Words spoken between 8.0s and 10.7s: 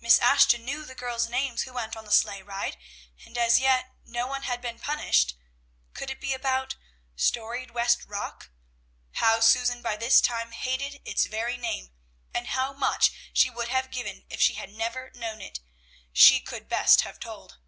Rock"? How Susan by this time